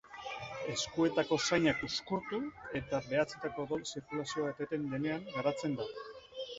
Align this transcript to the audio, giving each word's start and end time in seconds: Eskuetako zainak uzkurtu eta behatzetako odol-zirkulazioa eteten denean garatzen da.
Eskuetako 0.75 1.37
zainak 1.49 1.83
uzkurtu 1.89 2.41
eta 2.81 3.03
behatzetako 3.13 3.69
odol-zirkulazioa 3.69 4.53
eteten 4.57 4.93
denean 4.97 5.33
garatzen 5.41 5.83
da. 5.83 5.93